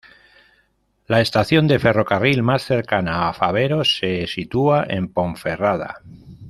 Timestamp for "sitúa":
4.25-4.83